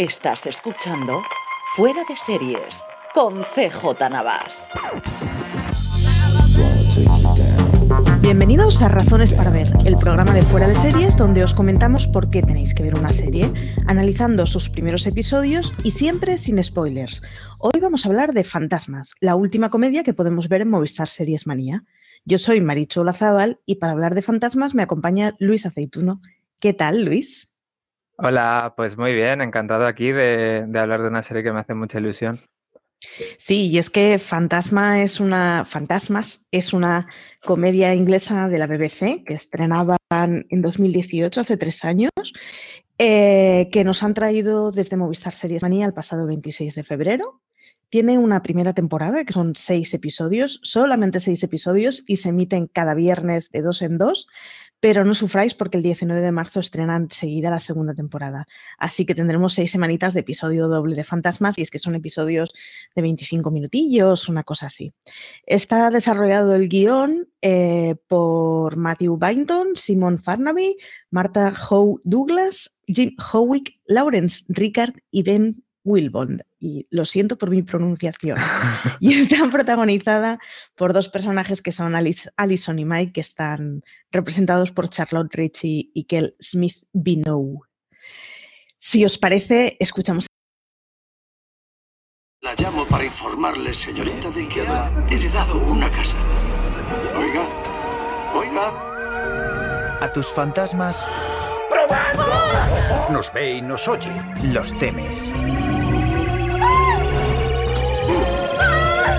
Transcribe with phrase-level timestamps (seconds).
[0.00, 1.20] Estás escuchando
[1.76, 4.66] Fuera de Series con CJ Navas.
[8.22, 12.30] Bienvenidos a Razones para Ver, el programa de Fuera de Series donde os comentamos por
[12.30, 13.52] qué tenéis que ver una serie,
[13.86, 17.20] analizando sus primeros episodios y siempre sin spoilers.
[17.58, 21.46] Hoy vamos a hablar de Fantasmas, la última comedia que podemos ver en Movistar Series
[21.46, 21.84] Manía.
[22.24, 26.22] Yo soy Marichu Olazábal y para hablar de fantasmas me acompaña Luis Aceituno.
[26.58, 27.49] ¿Qué tal, Luis?
[28.22, 31.98] Hola, pues muy bien, encantado aquí de, hablar de una serie que me hace mucha
[31.98, 32.42] ilusión.
[33.38, 37.08] Sí, y es que Fantasma es una, Fantasmas es una
[37.42, 42.10] comedia inglesa de la BBC que estrenaban en 2018, hace tres años,
[42.98, 47.40] eh, que nos han traído desde Movistar Series Manía el pasado 26 de febrero.
[47.88, 52.94] Tiene una primera temporada que son seis episodios, solamente seis episodios y se emiten cada
[52.94, 54.28] viernes de dos en dos,
[54.80, 58.48] pero no sufráis porque el 19 de marzo estrenan enseguida la segunda temporada.
[58.78, 62.52] Así que tendremos seis semanitas de episodio doble de Fantasmas y es que son episodios
[62.94, 64.92] de 25 minutillos, una cosa así.
[65.46, 70.76] Está desarrollado el guion eh, por Matthew Bainton, Simon Farnaby,
[71.10, 77.62] Marta Howe Douglas, Jim Howick, Lawrence Rickard y Ben Wilbond, y lo siento por mi
[77.62, 78.38] pronunciación.
[79.00, 80.38] y está protagonizada
[80.76, 86.04] por dos personajes que son Alison y Mike, que están representados por Charlotte Ritchie y
[86.04, 87.62] Kel Smith Binow.
[88.76, 90.26] Si os parece, escuchamos.
[92.40, 96.14] La llamo para informarle, señorita, de que ha heredado una casa.
[97.18, 97.46] Oiga,
[98.34, 100.00] oiga.
[100.00, 101.06] A tus fantasmas.
[103.10, 104.10] Nos ve y nos oye.
[104.44, 105.32] Los temes.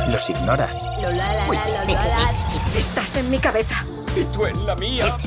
[0.08, 0.86] Los ignoras.
[2.76, 3.84] Estás en mi cabeza.
[4.16, 5.18] Y tú en la mía.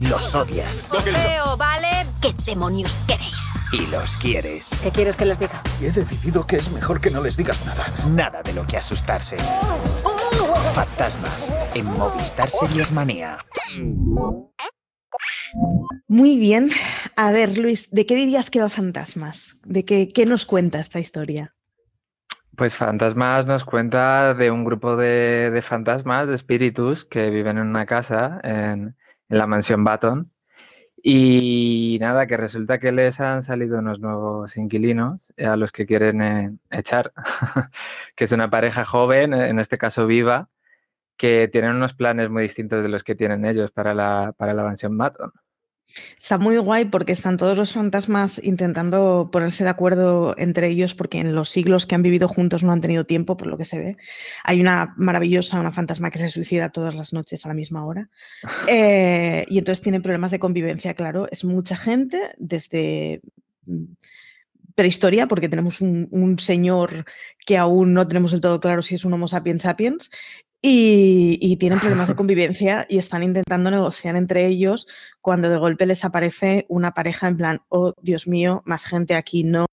[0.00, 0.90] Los odias.
[1.04, 2.06] Veo, ¿vale?
[2.20, 3.36] ¿Qué demonios queréis?
[3.72, 4.70] Y los quieres.
[4.82, 5.62] ¿Qué quieres que les diga?
[5.80, 7.86] Y he decidido que es mejor que no les digas nada.
[8.08, 9.36] Nada de lo que asustarse.
[10.74, 13.38] Fantasmas en Movistar Series Manía.
[16.08, 16.70] Muy bien.
[17.16, 19.60] A ver, Luis, ¿de qué dirías que va Fantasmas?
[19.64, 21.54] ¿De qué, qué nos cuenta esta historia?
[22.56, 27.86] Pues Fantasmas nos cuenta de un grupo de, fantasmas, de espíritus, que viven en una
[27.86, 28.94] casa en,
[29.28, 30.30] la mansión Baton.
[31.02, 36.22] Y nada, que resulta que les han salido unos nuevos inquilinos a los que quieren
[36.22, 37.12] eh, echar,
[38.16, 40.50] que es una pareja joven, en este caso viva,
[41.16, 44.64] que tienen unos planes muy distintos de los que tienen ellos para la, para la
[44.64, 45.32] mansión Baton.
[46.16, 51.18] Está muy guay porque están todos los fantasmas intentando ponerse de acuerdo entre ellos porque
[51.18, 53.78] en los siglos que han vivido juntos no han tenido tiempo, por lo que se
[53.78, 53.96] ve.
[54.44, 58.08] Hay una maravillosa, una fantasma que se suicida todas las noches a la misma hora.
[58.68, 61.26] Eh, y entonces tienen problemas de convivencia, claro.
[61.30, 63.20] Es mucha gente desde
[63.66, 63.84] mm,
[64.74, 67.04] prehistoria, porque tenemos un, un, señor
[67.44, 70.10] que aún no tenemos del todo claro si es un Homo sapiens sapiens,
[70.62, 74.86] y, tienen problemas de convivencia y están intentando negociar entre ellos
[75.20, 79.42] cuando de golpe les aparece una pareja en plan, oh Dios mío, más gente aquí
[79.44, 79.66] no.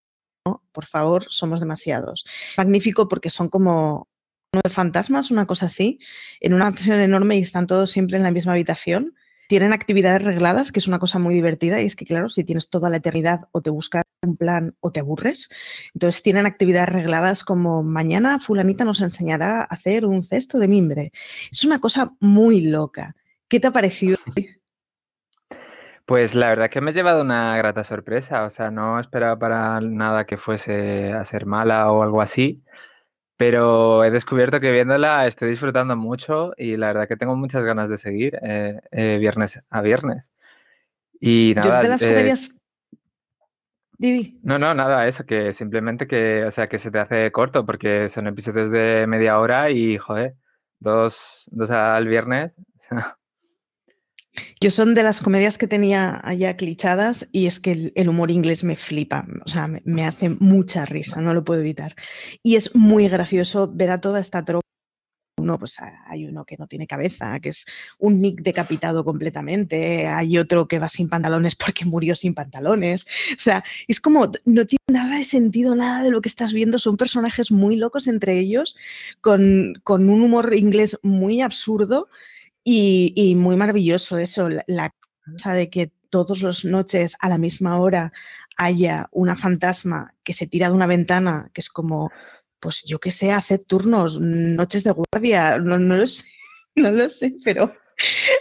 [0.71, 2.25] por favor, somos demasiados.
[2.57, 4.07] Magnífico porque son como
[4.51, 5.99] uno de fantasmas, una cosa así,
[6.39, 9.13] en una mansión enorme y están todos siempre en la misma habitación.
[9.49, 12.69] Tienen actividades regladas, que es una cosa muy divertida, y es que, claro, si tienes
[12.69, 15.49] toda la eternidad o te buscas un plan o te aburres,
[15.95, 21.11] entonces tienen actividades regladas como mañana fulanita nos enseñará a hacer un cesto de mimbre.
[21.51, 23.15] Es una cosa muy loca.
[23.47, 24.19] ¿Qué te ha parecido?
[26.05, 29.81] Pues la verdad que me he llevado una grata sorpresa, o sea, no esperaba para
[29.81, 32.61] nada que fuese a ser mala o algo así,
[33.39, 37.89] pero he descubierto que viéndola estoy disfrutando mucho y la verdad que tengo muchas ganas
[37.89, 40.33] de seguir eh, eh, viernes a viernes.
[41.21, 42.59] Y Yo es nada, de las eh, comedias...
[43.97, 44.41] Didi.
[44.43, 48.09] no, no, nada, eso, que simplemente que, o sea, que se te hace corto porque
[48.09, 50.35] son episodios de media hora y, joder,
[50.79, 52.57] dos, dos al viernes.
[52.75, 53.18] o sea,
[54.61, 58.63] Yo son de las comedias que tenía allá clichadas y es que el, humor inglés
[58.63, 61.95] me flipa, o sea, me, me hace mucha risa, no lo puedo evitar.
[62.43, 64.65] Y es muy gracioso ver a toda esta tropa.
[65.37, 65.77] Uno, pues
[66.07, 67.65] hay uno que no tiene cabeza, que es
[67.97, 73.05] un Nick decapitado completamente, hay otro que va sin pantalones porque murió sin pantalones.
[73.31, 76.77] O sea, es como, no tiene nada de sentido, nada de lo que estás viendo,
[76.77, 78.75] son personajes muy locos entre ellos,
[79.21, 82.09] con, con un humor inglés muy absurdo
[82.71, 84.93] y, y muy maravilloso eso, la, la
[85.25, 88.11] cosa de que todas las noches a la misma hora
[88.57, 92.11] haya una fantasma que se tira de una ventana, que es como,
[92.59, 96.25] pues yo qué sé, hacer turnos, noches de guardia, no, no lo sé,
[96.75, 97.73] no lo sé, pero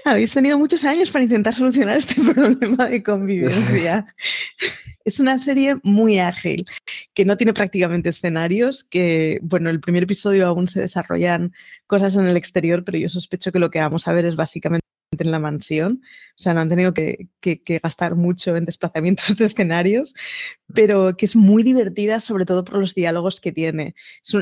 [0.04, 4.06] habéis tenido muchos años para intentar solucionar este problema de convivencia.
[5.04, 6.66] Es una serie muy ágil,
[7.14, 11.52] que no tiene prácticamente escenarios, que, bueno, el primer episodio aún se desarrollan
[11.86, 14.84] cosas en el exterior, pero yo sospecho que lo que vamos a ver es básicamente
[15.16, 16.02] en la mansión.
[16.36, 17.28] O sea, no han tenido que,
[17.82, 20.14] gastar mucho en desplazamientos de escenarios,
[20.74, 23.94] pero que es muy divertida, sobre todo por los diálogos que tiene.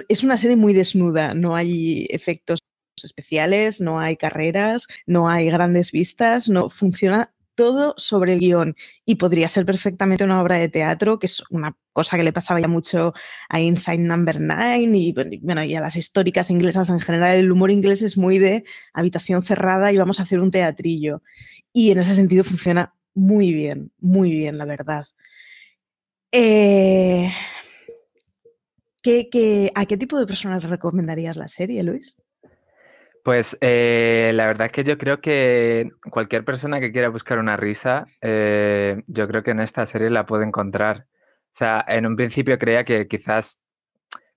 [0.08, 2.58] Es una serie muy desnuda, no hay efectos
[3.04, 8.76] especiales, no hay carreras, no hay grandes vistas, no funciona todo sobre el guion
[9.06, 12.60] y podría ser perfectamente una obra de teatro, que es una cosa que le pasaba
[12.60, 13.14] ya mucho
[13.48, 17.38] a Inside Number 9 y bueno, y a las históricas inglesas en general.
[17.38, 21.22] El humor inglés es muy de habitación cerrada y vamos a hacer un teatrillo.
[21.72, 25.06] Y en ese sentido funciona muy bien, muy bien, la verdad.
[26.32, 27.32] Eh,
[29.02, 32.16] ¿qué- qué- a qué tipo de personas recomendarías la serie, Luis?
[33.26, 37.56] Pues eh, la verdad es que yo creo que cualquier persona que quiera buscar una
[37.56, 41.06] risa, eh, yo creo que en esta serie la puede encontrar.
[41.46, 43.58] O sea, en un principio creía que quizás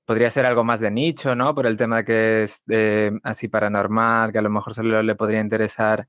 [0.05, 1.55] podría ser algo más de nicho, ¿no?
[1.55, 5.41] Por el tema que es eh, así paranormal, que a lo mejor solo le podría
[5.41, 6.07] interesar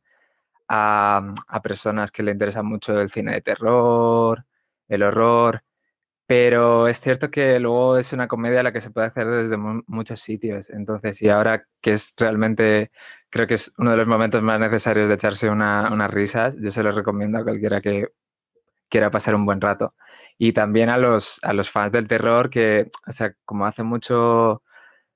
[0.69, 4.45] a, a personas que le interesa mucho el cine de terror,
[4.89, 5.63] el horror.
[6.31, 9.57] Pero es cierto que luego es una comedia a la que se puede hacer desde
[9.57, 10.71] mu- muchos sitios.
[10.71, 12.93] Entonces, y ahora que es realmente,
[13.31, 16.71] creo que es uno de los momentos más necesarios de echarse una- unas risas, yo
[16.71, 18.09] se lo recomiendo a cualquiera que
[18.91, 19.95] quiera pasar un buen rato.
[20.39, 24.63] Y también a los, a los fans del terror que, o sea, como hace mucho,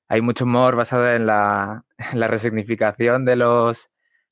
[0.08, 3.90] hay mucho humor basado en la, en la resignificación de los,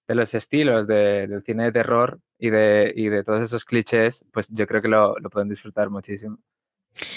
[0.09, 4.25] de los estilos de- del cine de terror y de, y de todos esos clichés,
[4.33, 6.39] pues yo creo que lo, lo pueden disfrutar muchísimo.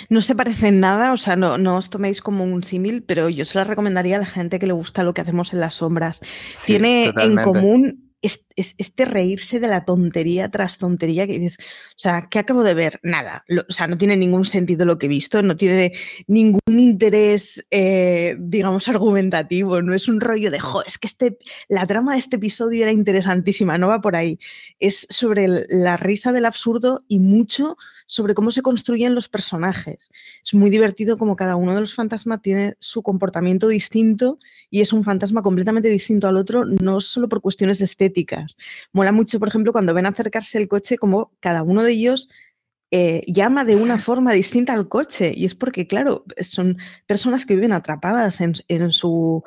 [0.09, 3.29] No se parece en nada, o sea, no, no os toméis como un símil, pero
[3.29, 5.75] yo se la recomendaría a la gente que le gusta lo que hacemos en las
[5.75, 6.21] sombras.
[6.55, 11.57] Sí, Tiene en común es- es- este reírse de la tontería tras tontería que dices,
[11.59, 12.99] o sea, ¿qué acabo de ver?
[13.03, 15.91] Nada, o sea, no tiene ningún sentido lo que he visto, no tiene
[16.27, 21.37] ningún interés, eh, digamos, argumentativo, no es un rollo de, jo, es que este,
[21.69, 24.39] la trama de este episodio era interesantísima, no va por ahí,
[24.79, 27.77] es sobre la risa del absurdo y mucho
[28.07, 30.11] sobre cómo se construyen los personajes.
[30.43, 34.37] Es muy divertido como cada uno de los fantasmas tiene su comportamiento distinto
[34.69, 38.14] y es un fantasma completamente distinto al otro, no solo por cuestiones estéticas.
[38.93, 42.29] Mola mucho, por ejemplo, cuando ven acercarse el coche, como cada uno de ellos
[42.91, 45.33] eh, llama de una forma distinta al coche.
[45.35, 49.43] Y es porque, claro, son personas que viven atrapadas en, en su,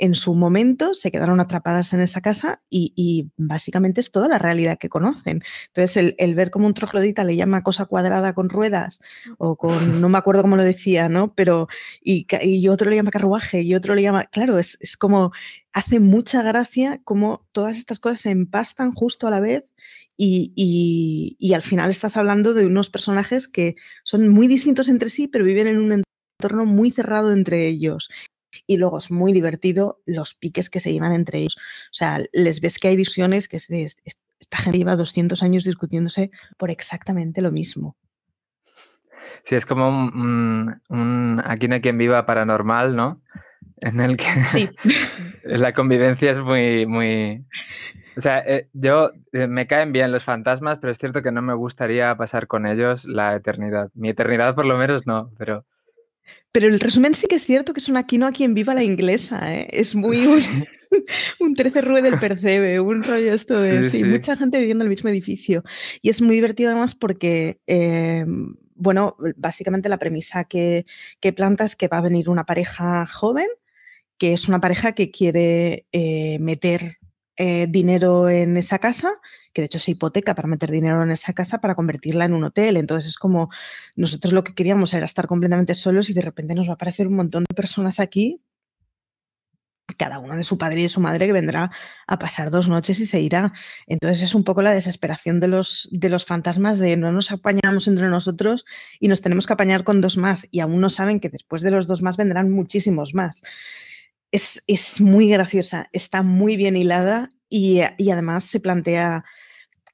[0.00, 4.78] en su momento, se quedaron atrapadas en esa casa y, básicamente es toda la realidad
[4.78, 5.42] que conocen.
[5.68, 9.00] Entonces, el, ver como un troglodita le llama cosa cuadrada con ruedas
[9.38, 11.34] o con, no me acuerdo cómo lo decía, ¿no?
[11.34, 11.68] Pero,
[12.02, 12.26] y,
[12.68, 15.32] otro le llama carruaje y otro le llama, claro, es, es como,
[15.72, 19.64] hace mucha gracia como todas estas cosas se empastan justo a la vez
[20.16, 25.44] y al final estás hablando de unos personajes que son muy distintos entre sí, pero
[25.44, 26.04] viven en un
[26.40, 28.10] entorno muy cerrado entre ellos.
[28.66, 31.56] Y luego es muy divertido los piques que se llevan entre ellos.
[31.56, 33.96] O sea, les ves que hay discusiones que se- es-
[34.40, 37.96] esta gente lleva 200 años discutiéndose por exactamente lo mismo.
[39.44, 43.20] Sí, es como un, un, Aquí no hay quien viva paranormal, ¿no?
[43.82, 44.68] En el que sí.
[45.44, 47.44] la convivencia es muy, muy...
[48.16, 51.40] O sea, eh, yo eh, me caen bien los fantasmas, pero es cierto que no
[51.42, 53.90] me gustaría pasar con ellos la eternidad.
[53.94, 55.64] Mi eternidad por lo menos no, pero...
[56.52, 58.74] Pero el resumen sí que es cierto que es un aquí no a quien viva
[58.74, 59.68] la inglesa, ¿eh?
[59.70, 60.40] Es muy un,
[61.40, 64.86] un 13 rue del percebe, un rollo esto de sí, sí, mucha gente viviendo en
[64.86, 65.62] el mismo edificio.
[66.02, 68.24] Y es muy divertido además porque, eh,
[68.74, 70.86] bueno, básicamente la premisa que,
[71.20, 73.46] que planta es que va a venir una pareja joven,
[74.18, 76.99] que es una pareja que quiere eh, meter
[77.42, 79.14] eh, dinero en esa casa,
[79.54, 82.44] que de hecho se hipoteca para meter dinero en esa casa para convertirla en un
[82.44, 82.76] hotel.
[82.76, 83.48] Entonces es como
[83.96, 87.06] nosotros lo que queríamos era estar completamente solos y de repente nos va a aparecer
[87.06, 88.42] un montón de personas aquí,
[89.96, 91.70] cada uno de su padre y de su madre que vendrá
[92.06, 93.54] a pasar dos noches y se irá.
[93.86, 97.88] Entonces es un poco la desesperación de los, de los fantasmas de no nos apañamos
[97.88, 98.66] entre nosotros
[98.98, 101.70] y nos tenemos que apañar con dos más y aún no saben que después de
[101.70, 103.42] los dos más vendrán muchísimos más
[104.32, 109.24] es, muy graciosa, está muy bien hilada y, además se plantea...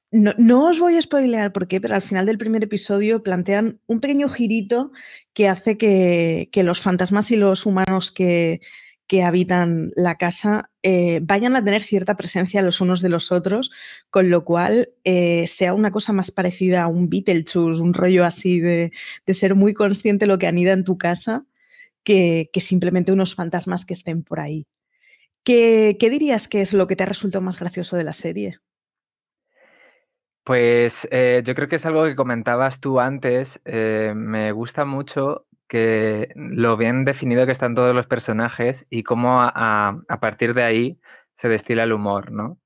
[0.09, 3.99] No, os voy a spoilear por qué, pero al final del primer episodio plantean un
[3.99, 4.91] pequeño girito
[5.33, 8.61] que hace que, los fantasmas y los humanos que,
[9.23, 13.71] habitan la casa eh, vayan a tener cierta presencia los unos de los otros,
[14.09, 18.59] con lo cual eh, sea una cosa más parecida a un Beetlejuice, un rollo así
[18.59, 18.91] de,
[19.25, 21.45] de ser muy consciente lo que anida en tu casa
[22.07, 24.65] que, simplemente unos fantasmas que estén por ahí.
[25.43, 28.59] ¿Qué, dirías que es lo que te ha resultado más gracioso de la serie?
[30.43, 33.59] Pues eh, yo creo que es algo que comentabas tú antes.
[33.65, 39.41] Eh, me gusta mucho que lo bien definido que están todos los personajes y cómo
[39.41, 40.99] a, partir de ahí
[41.35, 42.45] se destila el humor, ¿no?
[42.45, 42.59] O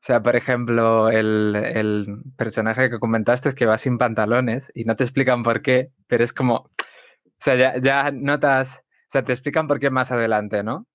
[0.00, 4.94] sea, por ejemplo, el, el, personaje que comentaste es que va sin pantalones y no
[4.94, 6.70] te explican por qué, pero es como,
[7.40, 10.86] o sea, ya, notas, o sea, te explican por qué más adelante, ¿no?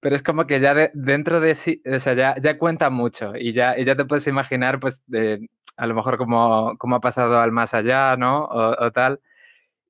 [0.00, 3.52] Pero es como que ya dentro de sí, o sea, ya, ya cuenta mucho y
[3.52, 7.52] ya, ya te puedes imaginar, pues, de, a lo mejor cómo, cómo ha pasado al
[7.52, 8.46] más allá, ¿no?
[8.46, 9.20] O, tal.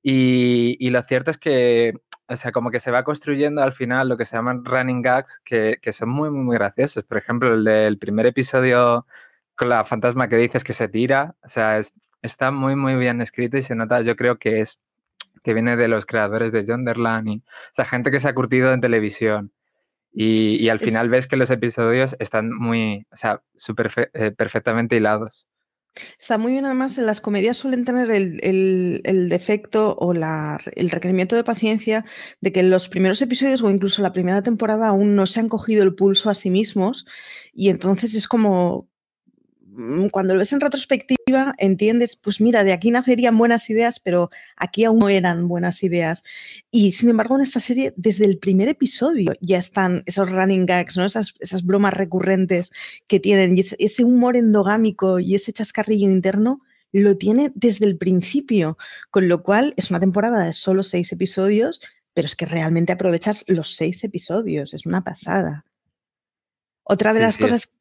[0.03, 1.93] Y, y, lo cierto es que,
[2.27, 5.41] o sea, como que se va construyendo al final lo que se llaman running gags,
[5.45, 7.03] que, que son muy, muy, muy graciosos.
[7.05, 9.05] Por ejemplo, el del primer episodio
[9.55, 11.81] con la fantasma que dices que se tira, o sea,
[12.21, 14.79] está muy, muy bien escrito y se nota, yo creo que es
[15.43, 18.73] que viene de los creadores de Jonderland y, o sea, gente que se ha curtido
[18.73, 19.51] en televisión.
[20.11, 25.47] Y, al final ves que los episodios están muy, o sea, super, eh, perfectamente hilados.
[26.17, 31.35] Está muy bien, además, en las comedias suelen tener el, defecto o la, el requerimiento
[31.35, 32.05] de paciencia
[32.41, 35.49] de que en los primeros episodios o incluso la primera temporada aún no se han
[35.49, 37.05] cogido el pulso a sí mismos
[37.53, 38.89] y entonces es como,
[39.79, 41.18] Mm, cuando lo ves en retrospectiva,
[41.57, 46.23] entiendes, pues mira, de aquí nacerían buenas ideas, pero aquí aún no eran buenas ideas.
[46.71, 50.97] Y sin embargo, en esta serie, desde el primer episodio ya están esos running gags,
[50.97, 51.05] ¿no?
[51.05, 52.71] esas, esas bromas recurrentes
[53.07, 58.77] que tienen, y ese, humor endogámico y ese chascarrillo interno lo tiene desde el principio,
[59.11, 61.81] con lo cual es una temporada de solo seis episodios,
[62.13, 65.65] pero es que realmente aprovechas los seis episodios, es una pasada.
[66.83, 67.71] Otra de las cosas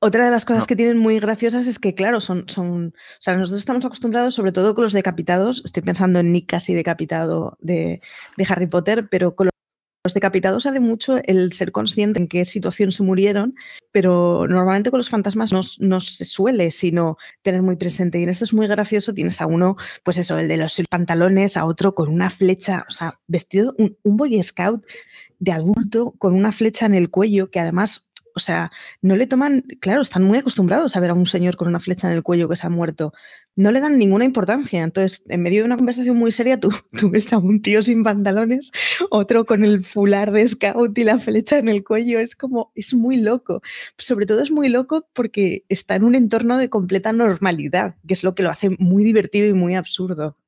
[0.00, 2.94] otra de las cosas que tienen muy graciosas es que, claro, son, son.
[2.96, 5.62] O sea, nosotros estamos acostumbrados, sobre todo con los decapitados.
[5.64, 8.00] Estoy pensando en Nick casi decapitado de,
[8.48, 9.50] Harry Potter, pero con
[10.02, 13.54] los decapitados hace mucho el ser consciente en qué situación se murieron,
[13.92, 18.18] pero normalmente con los fantasmas no, se suele, sino tener muy presente.
[18.18, 21.58] Y en esto es muy gracioso, tienes a uno, pues eso, el de los pantalones,
[21.58, 24.82] a otro con una flecha, o sea, vestido, un, un boy scout
[25.38, 28.09] de adulto con una flecha en el cuello, que además
[28.40, 28.70] o sea,
[29.02, 32.08] no le toman, claro, están muy acostumbrados a ver a un señor con una flecha
[32.10, 33.12] en el cuello que se ha muerto.
[33.54, 34.82] No le dan ninguna importancia.
[34.82, 36.70] Entonces, en medio de una conversación muy seria, tú,
[37.10, 38.72] ves a un tío sin pantalones,
[39.10, 42.18] otro con el fular de scout y la flecha en el cuello.
[42.18, 43.60] Es como, es muy loco.
[43.98, 48.24] Sobre todo es muy loco porque está en un entorno de completa normalidad, que es
[48.24, 50.38] lo que lo hace muy divertido y muy absurdo.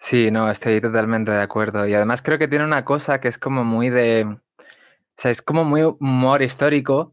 [0.00, 1.86] Sí, no, estoy totalmente de acuerdo.
[1.86, 4.38] Y además creo que tiene una cosa que es como muy de
[5.18, 7.12] o sea, es como muy humor histórico,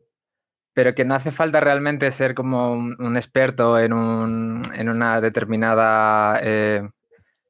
[0.74, 6.39] pero que no hace falta realmente ser como un, experto en, un, en, una determinada,
[6.43, 6.88] eh,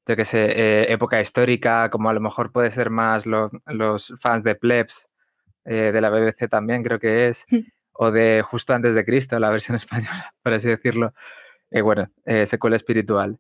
[0.07, 4.45] yo qué sé, eh, época histórica, como a lo mejor puede ser más los fans
[4.45, 5.09] de Plebs,
[5.65, 7.45] eh, de la BBC también creo que es,
[7.91, 11.13] o de Justo antes de Cristo, la versión española, por así decirlo.
[11.69, 12.09] bueno,
[12.45, 13.39] secuela espiritual.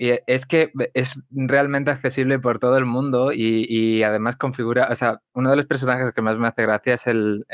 [0.00, 5.20] Y es que es realmente accesible por todo el mundo y, además configura, o sea,
[5.34, 7.44] uno de los personajes que más me hace gracia es el,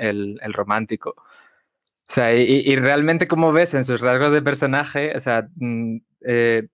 [0.52, 1.14] romántico.
[1.16, 5.96] O sea, y, realmente como ves en sus rasgos de personaje, o sea, mm,
[6.26, 6.68] eh,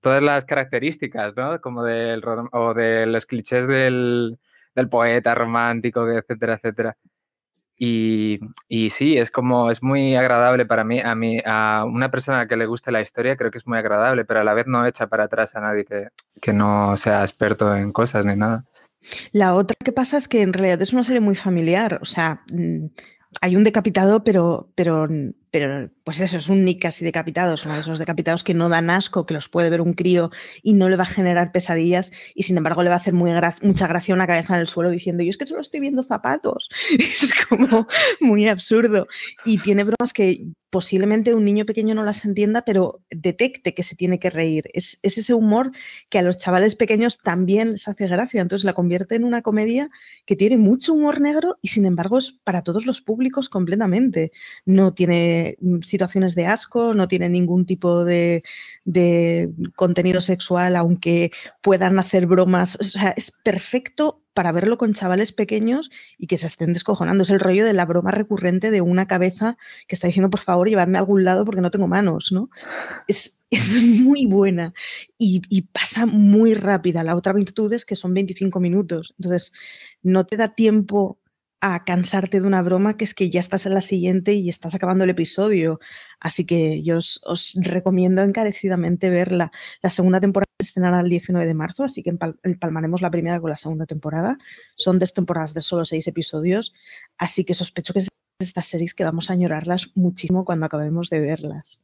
[0.00, 1.60] todas las características, ¿no?
[1.62, 2.22] Como del,
[2.52, 4.38] o de los clichés del,
[4.74, 6.96] del poeta romántico, etcétera, etcétera.
[7.80, 8.40] Y,
[8.90, 12.66] sí, es como, es muy agradable para mí, a mí, a una persona que le
[12.66, 15.24] guste la historia, creo que es muy agradable, pero a la vez no echa para
[15.24, 16.08] atrás a nadie que,
[16.42, 18.64] que no sea experto en cosas ni nada.
[19.32, 22.42] La otra que pasa es que en realidad es una serie muy familiar, o sea,
[22.52, 22.86] mm,
[23.40, 25.06] hay un decapitado, pero, pero,
[25.60, 28.68] pero pues eso, es un Nick casi decapitado, es uno de esos decapitados que no
[28.68, 30.30] dan asco, que los puede ver un crío
[30.62, 33.86] y no le va a generar pesadillas y sin embargo le va a hacer mucha
[33.86, 36.70] gracia una cabeza en el suelo diciendo, yo es que solo estoy viendo zapatos.
[36.98, 37.88] Es como
[38.20, 39.06] muy absurdo.
[39.44, 43.96] Y tiene bromas que posiblemente un niño pequeño no las entienda, pero detecte que se
[43.96, 44.64] tiene que reír.
[44.74, 45.72] Es, es, ese humor
[46.10, 48.42] que a los chavales pequeños también les hace gracia.
[48.42, 49.90] Entonces la convierte en una comedia
[50.26, 54.30] que tiene mucho humor negro y sin embargo es para todos los públicos completamente.
[54.66, 55.47] No tiene
[55.82, 58.42] situaciones de asco, no tiene ningún tipo de,
[58.84, 61.30] de contenido sexual, aunque
[61.62, 62.76] puedan hacer bromas.
[62.80, 67.24] O sea, es perfecto para verlo con chavales pequeños y que se estén descojonando.
[67.24, 70.68] Es el rollo de la broma recurrente de una cabeza que está diciendo, por favor,
[70.68, 72.48] llevadme a algún lado porque no tengo manos, ¿no?
[73.08, 74.74] Es, es muy buena
[75.18, 77.02] y, y, pasa muy rápida.
[77.02, 79.12] La otra virtud es que son 25 minutos.
[79.18, 79.52] Entonces,
[80.04, 81.18] no te da tiempo
[81.60, 84.74] a cansarte de una broma que es que ya estás en la siguiente y estás
[84.74, 85.80] acabando el episodio.
[86.20, 89.50] Así que yo os, os recomiendo encarecidamente verla.
[89.82, 93.50] La segunda temporada se estrenará el 19 de marzo, así que empalmaremos la primera con
[93.50, 94.38] la segunda temporada.
[94.76, 96.72] Son dos temporadas de solo seis episodios,
[97.16, 101.10] así que sospecho que es de estas series que vamos a añorarlas muchísimo cuando acabemos
[101.10, 101.82] de verlas.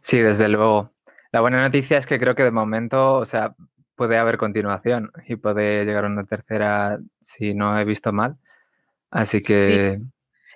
[0.00, 0.92] Sí, desde luego.
[1.32, 3.54] La buena noticia es que creo que de momento, o sea,
[3.98, 8.38] puede haber continuación y puede llegar a una tercera si no he visto mal.
[9.10, 9.98] Así que...
[9.98, 10.04] Sí.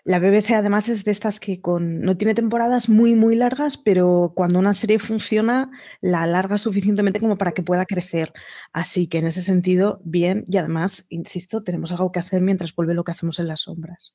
[0.04, 4.32] La BBC además es de estas que con, no tiene temporadas muy, muy largas, pero
[4.34, 5.70] cuando una serie funciona,
[6.00, 8.32] la alarga suficientemente como para que pueda crecer.
[8.72, 10.44] Así que en ese sentido, bien.
[10.48, 14.14] Y además, insisto, tenemos algo que hacer mientras vuelve lo que hacemos en las sombras.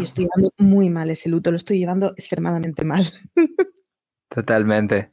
[0.00, 3.04] Y estoy llevando muy mal ese luto, lo estoy llevando extremadamente mal.
[4.28, 5.12] Totalmente.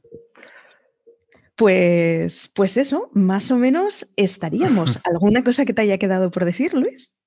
[1.55, 4.99] Pues, pues eso, más o menos estaríamos.
[5.09, 7.17] ¿Alguna cosa que te haya quedado por decir, Luis?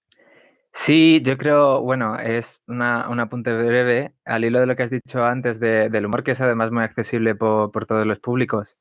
[0.73, 4.91] Sí, yo creo, bueno, es una, un apunte breve al hilo de lo que has
[4.91, 8.77] dicho antes de, del humor, que es además muy accesible por, por todos los públicos.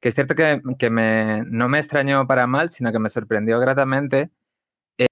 [0.00, 3.58] Que es cierto que, que me, no me extrañó para mal, sino que me sorprendió
[3.58, 4.30] gratamente
[4.98, 5.06] eh,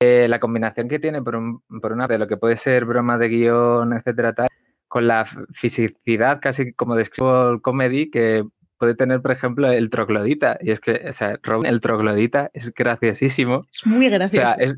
[0.00, 3.18] eh, la combinación que tiene, por, un, por una de lo que puede ser broma
[3.18, 4.48] de guion, etcétera, tal,
[4.88, 8.44] con la fisicidad casi como describo el comedy, que
[8.82, 10.58] puede tener, por ejemplo, el troglodita.
[10.60, 13.60] Y es que, o sea, Robin, el troglodita es graciosísimo.
[13.70, 14.44] Es muy gracioso.
[14.44, 14.76] O sea, es,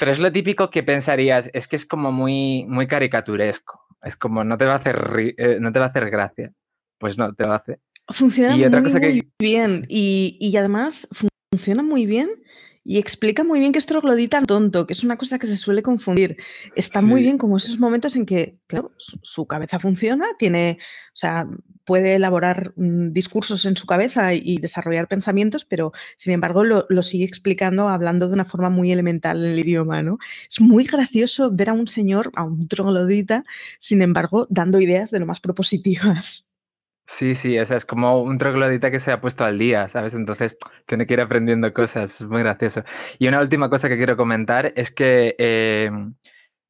[0.00, 3.80] pero es lo típico que pensarías, es que es como muy, muy caricaturesco.
[4.02, 4.96] Es como no te va a hacer
[5.36, 6.52] eh, no te va a hacer gracia.
[6.98, 7.78] Pues no, te va a hacer.
[8.08, 9.10] Funciona y otra muy, cosa que...
[9.10, 9.86] muy bien.
[9.88, 11.06] Y, y además
[11.52, 12.30] funciona muy bien
[12.82, 15.84] y explica muy bien que es troglodita tonto, que es una cosa que se suele
[15.84, 16.36] confundir.
[16.74, 17.06] Está sí.
[17.06, 21.46] muy bien como esos momentos en que, claro, su, su, cabeza funciona, tiene, o sea,
[21.84, 27.24] puede elaborar mm, discursos en su cabeza y, desarrollar pensamientos, pero sin embargo lo, sigue
[27.24, 30.18] explicando hablando de una forma muy elemental en el idioma, ¿no?
[30.48, 33.44] Es muy gracioso ver a un señor, a un troglodita,
[33.78, 36.48] sin embargo, dando ideas de lo más propositivas.
[37.06, 40.14] Sí, sí, o sea, es como un troglodita que se ha puesto al día, ¿sabes?
[40.14, 42.84] Entonces, tiene que ir aprendiendo cosas, es muy gracioso.
[43.18, 45.90] Y una última cosa que quiero comentar es que eh,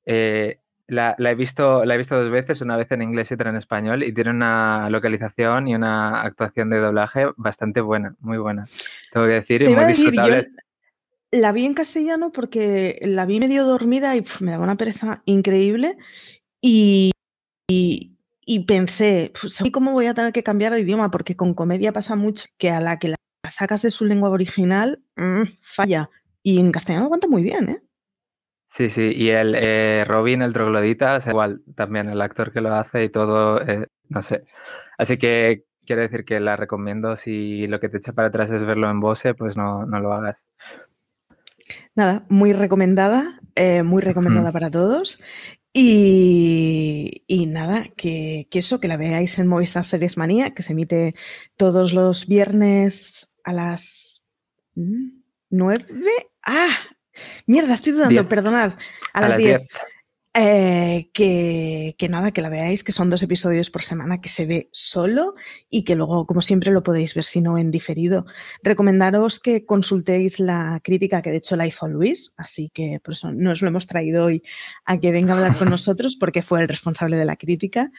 [0.05, 3.35] eh, la, la, he visto, la he visto dos veces, una vez en inglés y
[3.35, 8.39] otra en español, y tiene una localización y una actuación de doblaje bastante buena, muy
[8.39, 8.67] buena.
[9.13, 10.37] Tengo que decir, y muy disfrutable.
[10.37, 10.53] Decir,
[11.33, 15.23] la vi en castellano porque la vi medio dormida y pff, me daba una pereza
[15.25, 15.97] increíble.
[16.61, 17.11] Y,
[17.69, 21.11] y, y pensé, pues, ¿cómo voy a tener que cambiar de idioma?
[21.11, 23.17] Porque con comedia pasa mucho que a la que la
[23.49, 26.11] sacas de su lengua original, mmm, falla.
[26.43, 27.83] Y en castellano aguanta muy bien, ¿eh?
[28.73, 32.75] Sí, sí, y el eh, Robin, el troglodita, es igual también el actor que lo
[32.75, 34.45] hace y todo, eh, no sé.
[34.97, 37.15] Así que quiero decir que la recomiendo.
[37.17, 40.15] Si lo que te echa para atrás es verlo en Bose, pues no, no lo
[40.15, 40.47] hagas.
[41.95, 44.53] Nada, muy recomendada, eh, muy recomendada mm.
[44.55, 45.23] para todos.
[45.75, 50.73] Y, y, nada, que, que, eso, que la veáis en Movistar Series Manía, que se
[50.73, 51.15] emite
[51.59, 54.23] todos los viernes a las
[55.51, 55.85] nueve.
[56.43, 56.71] ¡Ah!
[57.47, 58.27] Mierda, estoy dudando, Diez.
[58.27, 58.73] perdonad.
[59.13, 59.63] A, a las diez.
[60.35, 64.47] Eh, que, que, nada, que la veáis, que son dos episodios por semana que se
[64.47, 65.35] ve solo
[65.69, 68.25] y que luego, como siempre, lo podéis ver si no en diferido.
[68.63, 73.31] Recomendaros que consultéis la crítica que de hecho la hizo Luis, así que por eso
[73.31, 74.43] nos lo hemos traído hoy
[74.87, 77.91] a que venga a hablar con nosotros porque fue el responsable de la crítica.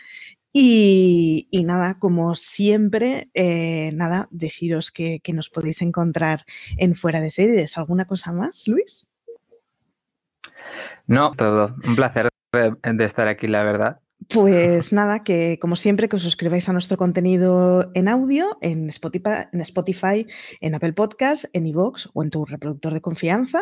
[0.55, 6.45] Y, y nada, como siempre, eh, nada, deciros que, que nos podéis encontrar
[6.77, 7.75] en Fuera de Series.
[7.77, 9.09] ¿Alguna cosa más, Luis?
[11.07, 11.75] No, todo.
[11.83, 13.99] Un placer de, de estar aquí, la verdad.
[14.29, 19.47] Pues nada, que como siempre, que os suscribáis a nuestro contenido en audio, en Spotify,
[19.51, 20.27] en, Spotify,
[20.61, 23.61] en Apple Podcast, en iVoox o en tu reproductor de confianza,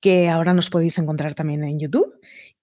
[0.00, 2.12] que ahora nos podéis encontrar también en YouTube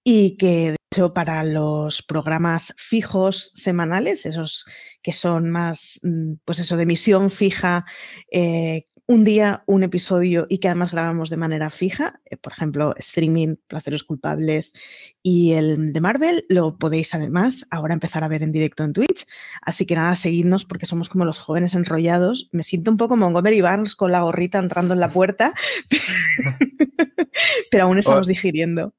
[0.04, 0.76] y que
[1.14, 4.66] para los programas fijos semanales, esos
[5.02, 7.84] que son más, mm, pues eso, de emisión fija,
[8.30, 12.94] eh, un día, un episodio y que además grabamos de manera fija, eh, por ejemplo,
[12.98, 14.74] streaming, Placeres Culpables
[15.22, 19.26] y el de Marvel, lo podéis además ahora empezar a ver en directo en Twitch.
[19.60, 22.48] Así que nada, seguidnos porque somos como los jóvenes enrollados.
[22.52, 25.52] Me siento un poco Montgomery Barnes con la gorrita entrando en la puerta,
[27.70, 28.94] pero aún estamos digiriendo.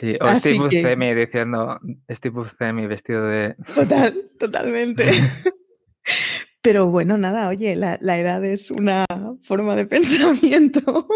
[0.00, 1.14] Sí, o Así Steve Buscemi que...
[1.14, 3.56] diciendo Steve Buscemi vestido de...
[3.74, 5.04] Total, totalmente.
[6.62, 9.04] Pero bueno, nada, oye, la, la, edad es una
[9.42, 11.06] forma de pensamiento.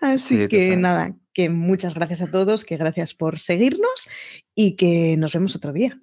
[0.00, 0.80] Así sí, que total.
[0.80, 4.08] nada, que muchas gracias a todos, que gracias por seguirnos
[4.54, 6.00] y que nos vemos otro día.